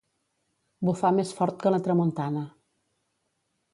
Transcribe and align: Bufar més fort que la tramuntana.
Bufar 0.89 1.11
més 1.19 1.33
fort 1.41 1.59
que 1.65 1.73
la 1.75 1.81
tramuntana. 1.89 2.43